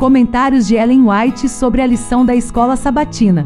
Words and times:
Comentários 0.00 0.66
de 0.66 0.76
Ellen 0.76 1.02
White 1.10 1.46
sobre 1.46 1.82
a 1.82 1.86
lição 1.86 2.24
da 2.24 2.34
escola 2.34 2.74
sabatina. 2.74 3.44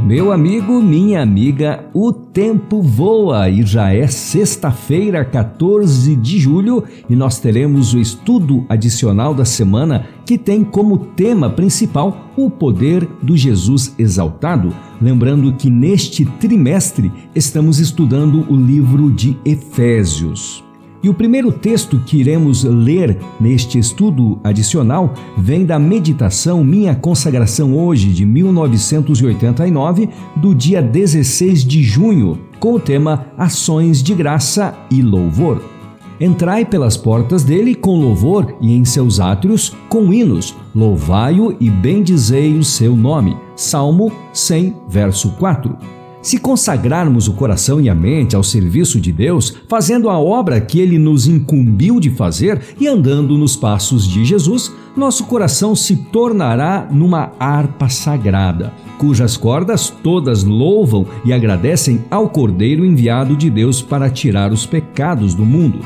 Meu 0.00 0.30
amigo, 0.30 0.80
minha 0.80 1.20
amiga, 1.20 1.84
o 1.92 2.12
tempo 2.12 2.80
voa 2.80 3.50
e 3.50 3.64
já 3.64 3.92
é 3.92 4.06
sexta-feira, 4.06 5.24
14 5.24 6.14
de 6.14 6.38
julho, 6.38 6.84
e 7.10 7.16
nós 7.16 7.40
teremos 7.40 7.92
o 7.92 7.98
estudo 7.98 8.64
adicional 8.68 9.34
da 9.34 9.44
semana 9.44 10.06
que 10.24 10.38
tem 10.38 10.62
como 10.62 10.96
tema 10.96 11.50
principal 11.50 12.30
o 12.36 12.48
poder 12.48 13.04
do 13.20 13.36
Jesus 13.36 13.96
exaltado. 13.98 14.72
Lembrando 15.00 15.52
que 15.54 15.68
neste 15.68 16.24
trimestre 16.24 17.10
estamos 17.34 17.80
estudando 17.80 18.46
o 18.48 18.54
livro 18.54 19.10
de 19.10 19.36
Efésios. 19.44 20.62
E 21.02 21.08
o 21.08 21.14
primeiro 21.14 21.50
texto 21.50 22.00
que 22.06 22.18
iremos 22.18 22.62
ler 22.62 23.18
neste 23.40 23.76
estudo 23.76 24.38
adicional 24.44 25.12
vem 25.36 25.66
da 25.66 25.76
meditação 25.76 26.62
Minha 26.62 26.94
Consagração 26.94 27.76
Hoje, 27.76 28.10
de 28.10 28.24
1989, 28.24 30.08
do 30.36 30.54
dia 30.54 30.80
16 30.80 31.64
de 31.64 31.82
junho, 31.82 32.38
com 32.60 32.74
o 32.74 32.80
tema 32.80 33.26
Ações 33.36 34.00
de 34.00 34.14
Graça 34.14 34.78
e 34.92 35.02
Louvor. 35.02 35.60
Entrai 36.20 36.64
pelas 36.64 36.96
portas 36.96 37.42
dele 37.42 37.74
com 37.74 37.98
louvor 37.98 38.54
e 38.60 38.72
em 38.72 38.84
seus 38.84 39.18
átrios 39.18 39.76
com 39.88 40.12
hinos. 40.12 40.54
Louvai-o 40.72 41.56
e 41.58 41.68
bendizei 41.68 42.56
o 42.56 42.62
seu 42.62 42.94
nome. 42.94 43.36
Salmo 43.56 44.12
100, 44.32 44.76
verso 44.88 45.30
4. 45.30 46.01
Se 46.22 46.38
consagrarmos 46.38 47.26
o 47.26 47.32
coração 47.32 47.80
e 47.80 47.90
a 47.90 47.94
mente 47.96 48.36
ao 48.36 48.44
serviço 48.44 49.00
de 49.00 49.10
Deus, 49.10 49.56
fazendo 49.68 50.08
a 50.08 50.16
obra 50.16 50.60
que 50.60 50.78
ele 50.78 50.96
nos 50.96 51.26
incumbiu 51.26 51.98
de 51.98 52.10
fazer 52.10 52.62
e 52.78 52.86
andando 52.86 53.36
nos 53.36 53.56
passos 53.56 54.06
de 54.06 54.24
Jesus, 54.24 54.72
nosso 54.96 55.24
coração 55.24 55.74
se 55.74 55.96
tornará 55.96 56.86
numa 56.92 57.32
harpa 57.40 57.88
sagrada, 57.88 58.72
cujas 58.98 59.36
cordas 59.36 59.90
todas 59.90 60.44
louvam 60.44 61.04
e 61.24 61.32
agradecem 61.32 62.04
ao 62.08 62.28
Cordeiro 62.28 62.86
enviado 62.86 63.34
de 63.34 63.50
Deus 63.50 63.82
para 63.82 64.08
tirar 64.08 64.52
os 64.52 64.64
pecados 64.64 65.34
do 65.34 65.44
mundo. 65.44 65.80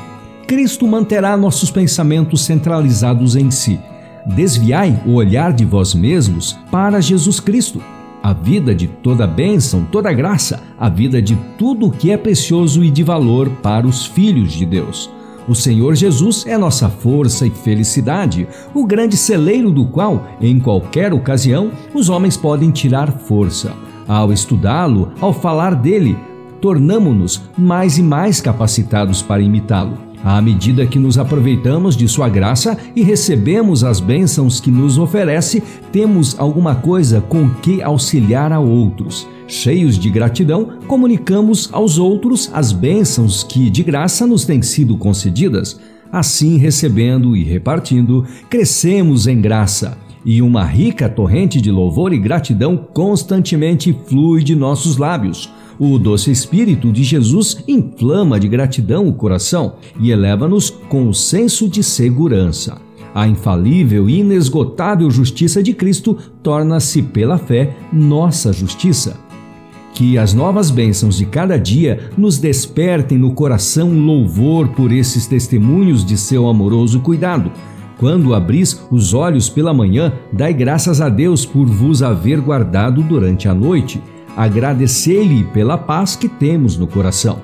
Cristo 0.47 0.87
manterá 0.87 1.35
nossos 1.35 1.71
pensamentos 1.71 2.45
centralizados 2.45 3.37
em 3.37 3.51
si. 3.51 3.81
Desviai 4.27 5.03
o 5.07 5.15
olhar 5.15 5.55
de 5.55 5.65
vós 5.65 5.95
mesmos 5.95 6.59
para 6.71 7.01
Jesus 7.01 7.41
Cristo 7.41 7.81
a 8.27 8.33
vida 8.33 8.75
de 8.75 8.89
toda 8.89 9.25
bênção, 9.25 9.85
toda 9.85 10.13
graça, 10.13 10.61
a 10.77 10.89
vida 10.89 11.23
de 11.23 11.37
tudo 11.57 11.93
que 11.93 12.11
é 12.11 12.17
precioso 12.17 12.83
e 12.83 12.91
de 12.91 13.05
valor 13.05 13.49
para 13.63 13.87
os 13.87 14.05
filhos 14.05 14.51
de 14.53 14.67
Deus. 14.67 15.09
O 15.47 15.55
Senhor 15.55 15.95
Jesus 15.95 16.45
é 16.45 16.59
nossa 16.59 16.89
força 16.89 17.47
e 17.47 17.51
felicidade, 17.51 18.49
o 18.75 18.85
grande 18.85 19.17
celeiro 19.17 19.71
do 19.71 19.87
qual, 19.87 20.27
em 20.41 20.59
qualquer 20.59 21.15
ocasião, 21.15 21.71
os 21.95 22.09
homens 22.09 22.37
podem 22.37 22.73
tirar 22.73 23.13
força. 23.13 23.73
Ao 24.09 24.33
estudá-lo, 24.33 25.13
ao 25.21 25.33
falar 25.33 25.77
dele, 25.77 26.19
tornamo-nos 26.61 27.41
mais 27.57 27.97
e 27.97 28.03
mais 28.03 28.41
capacitados 28.41 29.23
para 29.23 29.41
imitá-lo. 29.41 29.97
À 30.27 30.43
medida 30.43 30.85
que 30.85 30.99
nos 30.99 31.19
aproveitamos 31.19 31.97
de 31.97 32.09
Sua 32.09 32.29
graça 32.29 32.77
e 32.97 33.03
recebemos 33.05 33.85
as 33.85 34.01
bênçãos 34.01 34.59
que 34.59 34.73
nos 34.73 34.99
oferece, 34.99 35.63
temos 35.93 36.37
alguma 36.37 36.75
coisa 36.75 37.21
com 37.21 37.49
que 37.49 37.81
auxiliar 37.81 38.51
a 38.51 38.59
outros. 38.59 39.25
Cheios 39.47 39.97
de 39.97 40.11
gratidão, 40.11 40.81
comunicamos 40.89 41.71
aos 41.73 41.97
outros 41.97 42.51
as 42.53 42.73
bênçãos 42.73 43.45
que 43.45 43.71
de 43.71 43.85
graça 43.85 44.27
nos 44.27 44.45
têm 44.45 44.63
sido 44.63 44.97
concedidas. 44.97 45.79
Assim, 46.11 46.59
recebendo 46.59 47.37
e 47.37 47.45
repartindo, 47.45 48.25
crescemos 48.51 49.29
em 49.29 49.41
graça 49.41 49.97
e 50.25 50.43
uma 50.43 50.65
rica 50.65 51.09
torrente 51.09 51.61
de 51.61 51.71
louvor 51.71 52.13
e 52.13 52.19
gratidão 52.19 52.77
constantemente 52.77 53.97
flui 54.09 54.43
de 54.43 54.57
nossos 54.57 54.97
lábios. 54.97 55.49
O 55.79 55.99
doce 55.99 56.31
Espírito 56.31 56.91
de 56.91 57.05
Jesus 57.05 57.63
inflama 57.69 58.41
de 58.41 58.49
gratidão 58.49 59.07
o 59.07 59.13
coração 59.13 59.75
e 60.01 60.11
eleva-nos 60.11 60.71
com 60.71 61.07
o 61.09 61.13
senso 61.13 61.69
de 61.69 61.83
segurança. 61.83 62.79
A 63.15 63.29
infalível 63.29 64.09
e 64.09 64.21
inesgotável 64.21 65.11
justiça 65.11 65.63
de 65.63 65.75
Cristo 65.75 66.17
torna-se, 66.43 67.03
pela 67.03 67.37
fé, 67.37 67.77
nossa 67.93 68.53
justiça. 68.55 69.19
Que 69.95 70.17
as 70.17 70.33
novas 70.33 70.71
bênçãos 70.71 71.19
de 71.19 71.27
cada 71.27 71.59
dia 71.59 72.11
nos 72.17 72.39
despertem 72.39 73.19
no 73.19 73.33
coração 73.33 73.91
louvor 73.93 74.69
por 74.69 74.93
esses 74.93 75.27
testemunhos 75.27 76.05
de 76.05 76.17
seu 76.17 76.49
amoroso 76.49 77.01
cuidado. 77.01 77.51
Quando 77.99 78.35
abris 78.35 78.83
os 78.91 79.15
olhos 79.15 79.49
pela 79.49 79.73
manhã, 79.73 80.13
dai 80.33 80.53
graças 80.53 81.01
a 81.01 81.09
Deus 81.09 81.47
por 81.47 81.67
vos 81.67 82.03
haver 82.03 82.41
guardado 82.41 83.03
durante 83.03 83.49
a 83.49 83.55
noite 83.55 84.03
agradecer-lhe 84.37 85.45
pela 85.45 85.79
paz 85.79 86.15
que 86.15 86.29
temos 86.29 86.77
no 86.77 86.87
coração. 86.87 87.41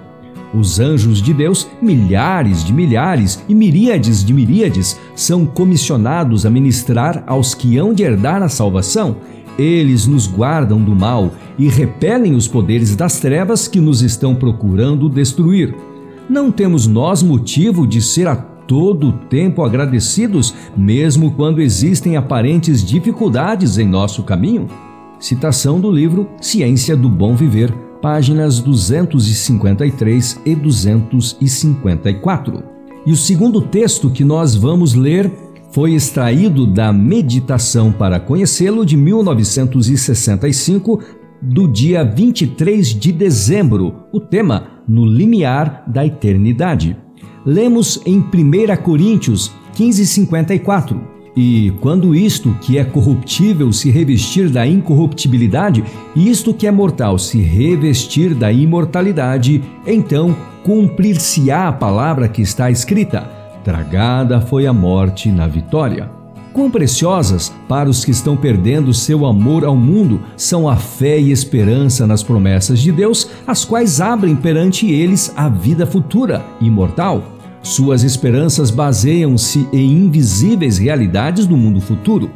Os 0.54 0.78
anjos 0.78 1.22
de 1.22 1.32
Deus, 1.32 1.66
milhares 1.80 2.62
de 2.62 2.75
milhares 2.75 3.42
e 3.48 3.54
miríades 3.54 4.22
de 4.22 4.34
miríades, 4.34 5.00
são 5.14 5.47
comissionados 5.47 6.44
a 6.44 6.50
ministrar 6.50 7.25
aos 7.26 7.54
que 7.54 7.78
hão 7.78 7.94
de 7.94 8.02
herdar 8.02 8.42
a 8.42 8.48
salvação. 8.50 9.16
Eles 9.58 10.06
nos 10.06 10.26
guardam 10.26 10.78
do 10.82 10.94
mal 10.94 11.32
e 11.58 11.69
repelem 11.69 12.34
os 12.34 12.47
poderes 12.47 12.94
das 12.94 13.19
trevas 13.19 13.66
que 13.66 13.81
nos 13.81 14.02
estão 14.02 14.34
procurando 14.34 15.08
destruir. 15.08 15.75
Não 16.28 16.50
temos 16.50 16.86
nós 16.86 17.22
motivo 17.22 17.86
de 17.86 18.02
ser 18.02 18.28
a 18.28 18.36
todo 18.36 19.12
tempo 19.28 19.64
agradecidos, 19.64 20.54
mesmo 20.76 21.31
quando 21.32 21.60
existem 21.60 22.16
aparentes 22.16 22.84
dificuldades 22.84 23.78
em 23.78 23.86
nosso 23.86 24.22
caminho? 24.22 24.69
Citação 25.22 25.80
do 25.80 25.88
livro 25.88 26.28
Ciência 26.40 26.96
do 26.96 27.08
Bom 27.08 27.36
Viver, 27.36 27.72
páginas 28.02 28.58
253 28.58 30.40
e 30.44 30.56
254. 30.56 32.64
E 33.06 33.12
o 33.12 33.16
segundo 33.16 33.60
texto 33.60 34.10
que 34.10 34.24
nós 34.24 34.56
vamos 34.56 34.94
ler 34.94 35.30
foi 35.70 35.92
extraído 35.92 36.66
da 36.66 36.92
Meditação 36.92 37.92
para 37.92 38.18
Conhecê-lo 38.18 38.84
de 38.84 38.96
1965, 38.96 40.98
do 41.40 41.68
dia 41.68 42.02
23 42.02 42.88
de 42.88 43.12
dezembro, 43.12 44.06
o 44.12 44.18
tema 44.18 44.82
No 44.88 45.06
Limiar 45.06 45.84
da 45.86 46.04
Eternidade. 46.04 46.96
Lemos 47.46 48.02
em 48.04 48.18
1 48.18 48.76
Coríntios 48.82 49.52
15:54. 49.76 51.11
E 51.34 51.72
quando 51.81 52.15
isto 52.15 52.54
que 52.60 52.76
é 52.76 52.84
corruptível 52.84 53.72
se 53.72 53.91
revestir 53.91 54.50
da 54.50 54.66
incorruptibilidade, 54.66 55.82
e 56.15 56.28
isto 56.28 56.53
que 56.53 56.66
é 56.66 56.70
mortal 56.70 57.19
se 57.19 57.41
revestir 57.41 58.34
da 58.34 58.53
imortalidade, 58.53 59.62
então 59.87 60.37
cumprir-se-á 60.62 61.69
a 61.69 61.72
palavra 61.72 62.28
que 62.28 62.43
está 62.43 62.70
escrita: 62.70 63.31
Tragada 63.65 64.41
foi 64.43 64.66
a 64.66 64.72
morte 64.72 65.31
na 65.31 65.47
vitória. 65.47 66.10
Quão 66.53 66.70
preciosas 66.70 67.50
para 67.66 67.88
os 67.88 68.04
que 68.04 68.10
estão 68.10 68.37
perdendo 68.37 68.93
seu 68.93 69.25
amor 69.25 69.64
ao 69.64 69.75
mundo 69.75 70.20
são 70.37 70.69
a 70.69 70.76
fé 70.76 71.19
e 71.19 71.32
esperança 71.32 72.06
nas 72.06 72.22
promessas 72.22 72.78
de 72.78 72.93
Deus, 72.93 73.31
as 73.47 73.64
quais 73.64 74.03
abrem 74.03 74.37
perante 74.37 74.91
eles 74.91 75.32
a 75.34 75.49
vida 75.49 75.87
futura, 75.87 76.44
imortal. 76.60 77.22
Suas 77.62 78.02
esperanças 78.02 78.70
baseiam-se 78.70 79.68
em 79.72 79.92
invisíveis 79.92 80.78
realidades 80.78 81.46
do 81.46 81.56
mundo 81.56 81.80
futuro. 81.80 82.30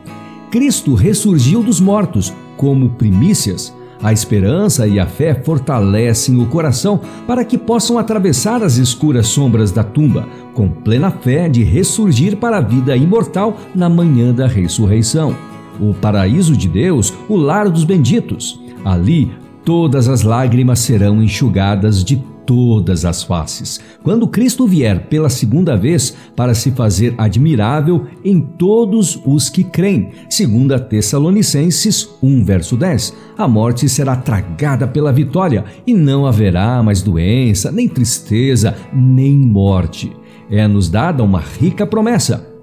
Cristo 0.50 0.94
ressurgiu 0.94 1.62
dos 1.62 1.80
mortos 1.80 2.32
como 2.56 2.90
primícias. 2.90 3.74
A 4.02 4.12
esperança 4.12 4.86
e 4.86 5.00
a 5.00 5.06
fé 5.06 5.34
fortalecem 5.34 6.40
o 6.40 6.46
coração 6.46 7.00
para 7.26 7.44
que 7.44 7.58
possam 7.58 7.98
atravessar 7.98 8.62
as 8.62 8.76
escuras 8.76 9.26
sombras 9.26 9.72
da 9.72 9.82
tumba, 9.82 10.28
com 10.54 10.68
plena 10.68 11.10
fé 11.10 11.48
de 11.48 11.64
ressurgir 11.64 12.36
para 12.36 12.58
a 12.58 12.60
vida 12.60 12.96
imortal 12.96 13.56
na 13.74 13.88
manhã 13.88 14.32
da 14.32 14.46
ressurreição. 14.46 15.34
O 15.80 15.92
paraíso 15.92 16.56
de 16.56 16.68
Deus, 16.68 17.12
o 17.28 17.36
lar 17.36 17.68
dos 17.68 17.84
benditos. 17.84 18.60
Ali, 18.84 19.32
todas 19.64 20.08
as 20.08 20.22
lágrimas 20.22 20.78
serão 20.78 21.22
enxugadas 21.22 22.04
de 22.04 22.22
todas 22.46 23.04
as 23.04 23.22
faces. 23.22 23.80
Quando 24.02 24.28
Cristo 24.28 24.66
vier 24.66 25.08
pela 25.08 25.28
segunda 25.28 25.76
vez 25.76 26.16
para 26.34 26.54
se 26.54 26.70
fazer 26.70 27.14
admirável 27.18 28.06
em 28.24 28.40
todos 28.40 29.20
os 29.26 29.50
que 29.50 29.64
creem. 29.64 30.10
Segunda 30.30 30.78
Tessalonicenses 30.78 32.08
1 32.22 32.44
verso 32.44 32.76
10. 32.76 33.12
A 33.36 33.46
morte 33.46 33.88
será 33.88 34.16
tragada 34.16 34.86
pela 34.86 35.12
vitória 35.12 35.64
e 35.86 35.92
não 35.92 36.24
haverá 36.24 36.82
mais 36.82 37.02
doença, 37.02 37.70
nem 37.70 37.88
tristeza, 37.88 38.74
nem 38.94 39.36
morte. 39.36 40.12
É-nos 40.50 40.88
dada 40.88 41.22
uma 41.22 41.40
rica 41.40 41.86
promessa 41.86 42.55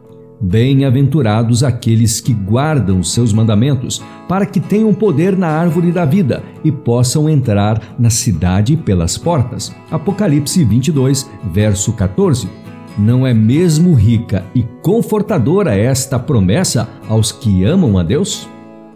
Bem-aventurados 0.45 1.63
aqueles 1.63 2.19
que 2.19 2.33
guardam 2.33 2.99
os 2.99 3.13
seus 3.13 3.31
mandamentos, 3.31 4.03
para 4.27 4.45
que 4.45 4.59
tenham 4.59 4.93
poder 4.93 5.37
na 5.37 5.47
árvore 5.47 5.89
da 5.89 6.03
vida 6.03 6.43
e 6.65 6.69
possam 6.69 7.29
entrar 7.29 7.95
na 7.97 8.09
cidade 8.09 8.75
pelas 8.75 9.17
portas. 9.17 9.73
Apocalipse 9.89 10.61
22, 10.65 11.29
verso 11.45 11.93
14. 11.93 12.49
Não 12.97 13.25
é 13.25 13.33
mesmo 13.33 13.93
rica 13.93 14.43
e 14.53 14.63
confortadora 14.81 15.77
esta 15.77 16.19
promessa 16.19 16.89
aos 17.07 17.31
que 17.31 17.63
amam 17.63 17.97
a 17.97 18.03
Deus? 18.03 18.45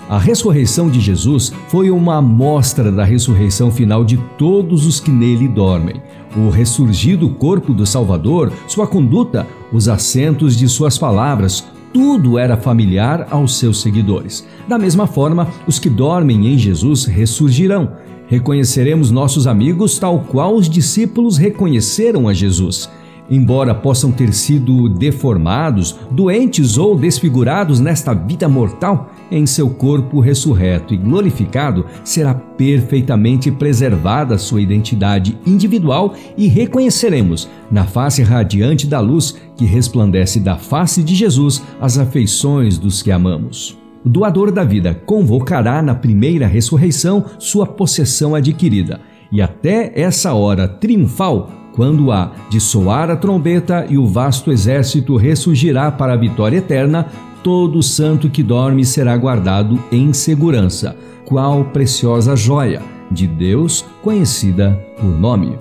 A 0.09 0.17
ressurreição 0.17 0.89
de 0.89 1.01
Jesus 1.01 1.51
foi 1.67 1.91
uma 1.91 2.19
amostra 2.19 2.89
da 2.89 3.03
ressurreição 3.03 3.69
final 3.69 4.05
de 4.05 4.15
todos 4.37 4.85
os 4.85 5.01
que 5.01 5.11
nele 5.11 5.49
dormem. 5.49 6.01
O 6.33 6.49
ressurgido 6.49 7.29
corpo 7.31 7.73
do 7.73 7.85
Salvador, 7.85 8.53
sua 8.69 8.87
conduta, 8.87 9.45
os 9.69 9.89
acentos 9.89 10.55
de 10.55 10.69
suas 10.69 10.97
palavras, 10.97 11.65
tudo 11.93 12.37
era 12.37 12.55
familiar 12.55 13.27
aos 13.29 13.57
seus 13.57 13.81
seguidores. 13.81 14.47
Da 14.65 14.77
mesma 14.77 15.07
forma, 15.07 15.49
os 15.67 15.77
que 15.77 15.89
dormem 15.89 16.53
em 16.53 16.57
Jesus 16.57 17.03
ressurgirão. 17.03 17.91
Reconheceremos 18.27 19.11
nossos 19.11 19.45
amigos 19.45 19.99
tal 19.99 20.21
qual 20.21 20.55
os 20.55 20.69
discípulos 20.69 21.35
reconheceram 21.35 22.29
a 22.29 22.33
Jesus. 22.33 22.89
Embora 23.29 23.75
possam 23.75 24.09
ter 24.09 24.33
sido 24.33 24.87
deformados, 24.87 25.97
doentes 26.09 26.77
ou 26.77 26.95
desfigurados 26.95 27.81
nesta 27.81 28.13
vida 28.13 28.47
mortal, 28.47 29.11
em 29.31 29.45
seu 29.45 29.69
corpo 29.69 30.19
ressurreto 30.19 30.93
e 30.93 30.97
glorificado 30.97 31.85
será 32.03 32.33
perfeitamente 32.33 33.51
preservada 33.51 34.37
sua 34.37 34.61
identidade 34.61 35.37
individual 35.45 36.13
e 36.37 36.47
reconheceremos, 36.47 37.49
na 37.71 37.85
face 37.85 38.23
radiante 38.23 38.87
da 38.87 38.99
luz 38.99 39.35
que 39.55 39.65
resplandece 39.65 40.39
da 40.39 40.57
face 40.57 41.03
de 41.03 41.15
Jesus, 41.15 41.61
as 41.79 41.97
afeições 41.97 42.77
dos 42.77 43.01
que 43.01 43.11
amamos. 43.11 43.77
O 44.05 44.09
doador 44.09 44.51
da 44.51 44.63
vida 44.63 44.93
convocará 45.05 45.81
na 45.81 45.93
primeira 45.93 46.47
ressurreição 46.47 47.25
sua 47.39 47.65
possessão 47.65 48.35
adquirida, 48.35 49.01
e 49.31 49.41
até 49.41 49.91
essa 49.95 50.33
hora 50.33 50.67
triunfal 50.67 51.51
quando 51.77 52.11
há 52.11 52.31
de 52.49 52.59
soar 52.59 53.11
a 53.11 53.15
trombeta 53.15 53.85
e 53.87 53.99
o 53.99 54.07
vasto 54.07 54.51
exército 54.51 55.15
ressurgirá 55.15 55.91
para 55.91 56.13
a 56.13 56.17
vitória 56.17 56.57
eterna, 56.57 57.05
todo 57.47 57.81
santo 57.81 58.29
que 58.29 58.43
dorme 58.43 58.83
será 58.83 59.15
guardado 59.15 59.81
em 59.89 60.11
segurança. 60.11 60.97
Qual 61.23 61.63
preciosa 61.63 62.35
joia 62.35 62.81
de 63.09 63.25
Deus 63.25 63.85
conhecida 64.03 64.77
por 64.99 65.17
nome. 65.17 65.57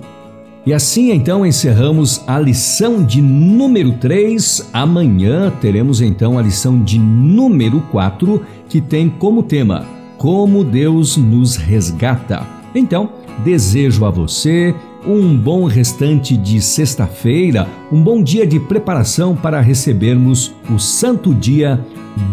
E 0.65 0.73
assim 0.73 1.11
então 1.11 1.45
encerramos 1.45 2.21
a 2.27 2.37
lição 2.41 3.01
de 3.01 3.21
número 3.21 3.93
3. 3.93 4.69
Amanhã 4.73 5.49
teremos 5.61 6.01
então 6.01 6.37
a 6.37 6.41
lição 6.41 6.83
de 6.83 6.99
número 6.99 7.79
4, 7.89 8.41
que 8.67 8.81
tem 8.81 9.07
como 9.07 9.41
tema 9.41 9.85
Como 10.17 10.65
Deus 10.65 11.15
nos 11.15 11.55
resgata. 11.55 12.45
Então, 12.75 13.11
desejo 13.45 14.03
a 14.03 14.09
você 14.09 14.75
um 15.07 15.37
bom 15.37 15.65
restante 15.65 16.35
de 16.35 16.61
sexta-feira, 16.61 17.65
um 17.89 18.03
bom 18.03 18.21
dia 18.21 18.45
de 18.45 18.59
preparação 18.59 19.33
para 19.35 19.61
recebermos 19.61 20.53
o 20.69 20.77
Santo 20.77 21.33
Dia 21.33 21.79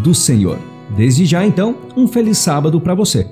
do 0.02 0.12
Senhor. 0.12 0.58
Desde 0.96 1.24
já, 1.24 1.46
então, 1.46 1.76
um 1.96 2.08
feliz 2.08 2.38
sábado 2.38 2.80
para 2.80 2.94
você. 2.94 3.28